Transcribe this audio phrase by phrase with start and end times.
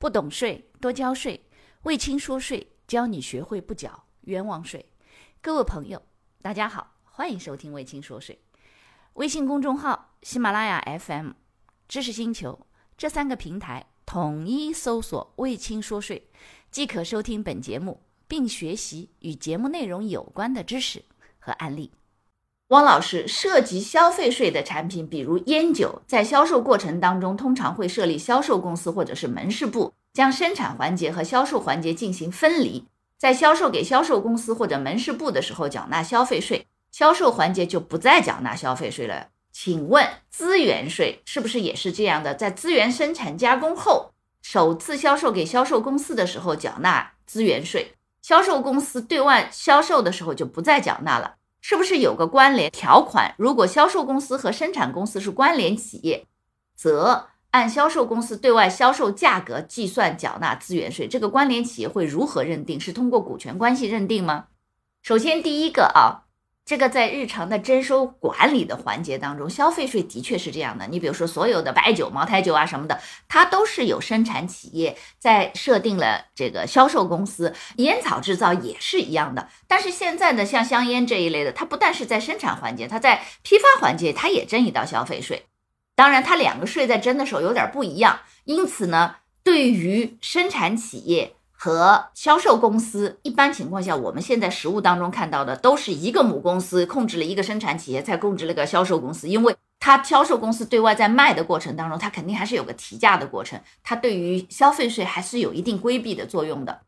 [0.00, 1.44] 不懂税，多交税。
[1.82, 4.86] 魏青说税，教你学会不缴冤枉税。
[5.42, 6.02] 各位朋友，
[6.40, 8.40] 大家好，欢迎收听魏青说税。
[9.12, 11.32] 微信公众号、喜马拉雅 FM、
[11.86, 12.66] 知识星球
[12.96, 16.30] 这三个平台统一搜索“魏青说税”，
[16.72, 21.04] 即可收听本节目，并学习与节目内容有关的知识
[21.38, 21.92] 和案例。
[22.70, 32.86] 汪老师，涉及消费税的产品，比如烟酒，在销售过程当中，通常会设立销售公司或者是门市部，将生产环节和销售环节进行分离。
[33.18, 39.26] 在销售给销售公司或者门市部的时候，缴纳消费税，销售环节就不再缴纳消费税了。
[39.50, 42.36] 请问，资源税是不是也是这样的？
[42.36, 44.12] 在资源生产加工后，
[44.42, 51.34] 首次销售给销售公司的时候缴纳资源税，销售公司对外销售的时候就不再缴纳了。
[51.60, 53.34] 是不是有个关联条款？
[53.36, 56.26] 如果销售公司和生产公司是关联企业，
[56.74, 61.06] 则按销售公司对外销售价格计算缴纳资源税。
[61.06, 62.80] 这个关联企业会如何认定？
[62.80, 64.46] 是通过股权关系认定吗？
[65.02, 66.29] 首先，第一个啊。
[66.70, 70.86] 这个在日常的征收管理的环节当中，消费税的确是这样的。
[70.86, 79.48] 你比如说，所有的白酒、茅台酒啊什么的，它都是有生产企业在设定了这个销售公司，烟草制造也是一样的。
[79.66, 85.46] 但是现在的像香烟这一类的，它不但是在生产环节，它在批发环节它也征一道消费税。
[85.96, 88.20] 当然，它两个税在征的时候有点不一样。
[88.44, 91.34] 因此呢，对于生产企业。
[91.62, 99.28] 和销售公司，一般情况下，我们现在实物当中看到的都是一个母公司控制了一个生产企业，再控制了个销售公司。
[99.28, 106.80] 因为它销售公司对外在卖的过程当中，它肯定还是有个提价的过程，它对于消费税还是有一定规避的作用的。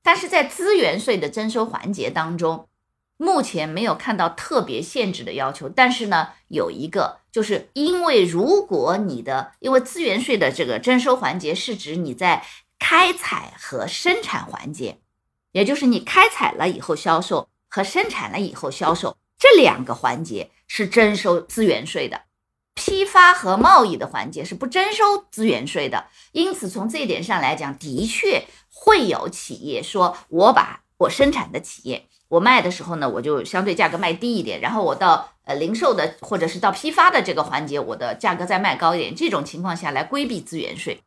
[0.00, 2.68] 但是在资源税的征收环节当中，
[3.16, 5.68] 目前没有看到特别限制的要求。
[5.68, 12.44] 但是呢，有一个，就是因为如果你的，因为资源税的这个征收环节是指你在。
[12.80, 14.98] 开采和生产环节，
[15.52, 22.22] 也就是你开采了以后销售和生产了以后销售这两个环节是征收资源税的，
[22.74, 26.06] 批发和贸易的环节是不征收资源税的。
[26.32, 39.14] 因此，从这一点上来讲，的确会有企业说，我把我生产的企业，我卖的时候呢，我就相对价格卖低一点，然后我到呃零售的或者是到批发的这个环节，我的价格再卖高一点。
[39.14, 41.02] 这种情况下来规避资源税。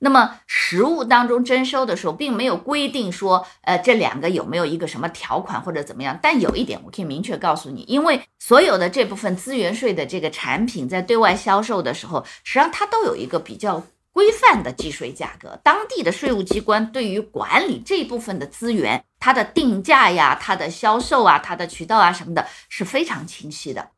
[0.00, 6.18] 那么实物当中征收的时候，并没有规定说，呃，这两个有没有一个什么条款或者怎么样？
[6.22, 13.82] 但有一点我可以明确告诉你，因为所有的这部分资源税的这个产品在对外销售的时候，实际上它都有一个比较
[14.12, 15.58] 规范的计税价格。
[15.64, 23.90] 当地的税务机关对于管理这部分的资源，它的定价呀、它的销售啊、它的渠道啊什么的，是非常清晰的。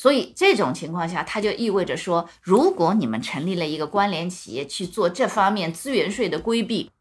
[0.00, 6.92] 所以这种情况下，它就意味着说，如果你们成立了一个关联企业去做这方面资源税的规避，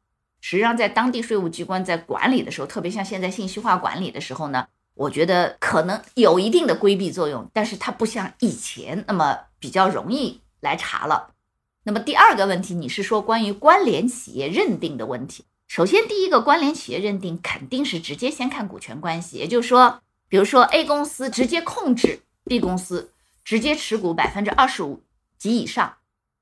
[0.41, 4.65] 实际上在当地税务机关在管理的时候，特别像现在信息化管理的时候呢，
[4.95, 11.35] 我觉得可能有一定的规避作用，但是它不像以前那么比较容易来查了。
[11.83, 15.45] 那么第二个问题，你是说关于关联企业认定的问题？
[15.67, 22.21] 首先，第一个关联企业认定肯定是直接先看股权关系，也就是说，比如说 A 公司直接控制。
[22.47, 23.13] B 公司
[23.43, 25.03] 直接持股百分之二十五
[25.37, 25.97] 及以上，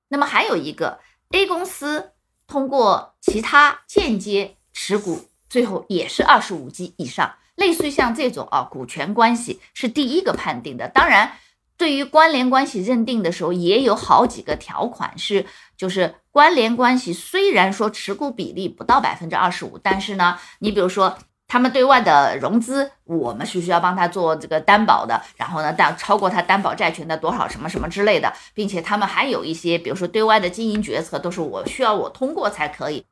[0.07, 0.99] 那么还有一个
[1.31, 2.11] A 公司
[2.47, 10.87] 通过其他间接持股，最后也是二十五及以上，类似于像这种啊，股权关系是第一个判定的。
[10.87, 11.33] 当然，
[11.77, 15.45] 对于关联关系认定的时候，也有好几个条款是，
[15.75, 21.17] 就是关联关系虽然说持股比例不到百分之二十五，但是呢，你比如说。
[21.47, 25.21] 他们对外的融资，我们是需要帮他做这个担保的。
[25.37, 33.05] 然后呢，但超过他担保债权的多少什么什么之类的，并且他们还有一些，比如说对外的经营决策，都是我需要我通过才可以。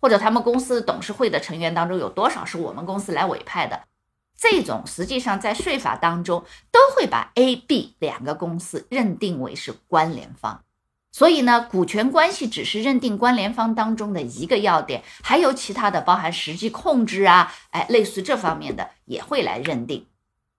[0.00, 3.82] 或者他们公司董事会的成员当中有多少是我们公司来委派的？
[4.38, 10.62] 这种实际上在税法当中都会把 A、B 两个公司认定为是关联方。
[11.12, 20.06] 所以呢，股权关系只是认定关联方当中的一个要点，还有其他的，包含实际控制啊，哎，类似这方面的也会来认定。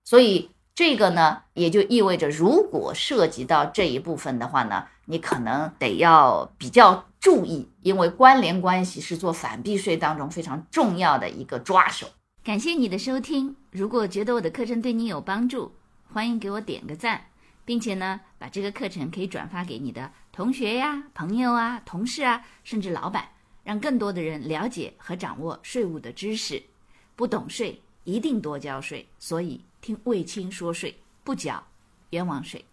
[0.04, 12.08] 所以这个呢，也就意味着，如果涉及到这一部分的话呢，你可能得要比较注意，因为关联关系是做反避税当中非常重要的一个抓手。
[12.44, 15.72] 感谢你的收听，如果觉得我的课程对你有帮助，
[16.12, 17.28] 欢迎给我点个赞，
[17.64, 20.12] 并且呢，把这个课程可以转发给你的。
[20.31, 23.28] 同学呀，朋友啊，同事啊，甚至老板，
[23.66, 26.63] 让更多的人了解和掌握税务的知识。
[27.18, 29.06] 不懂税，一定多交税。
[29.19, 31.62] 所以听卫青说税，不缴
[32.12, 32.63] 冤枉税。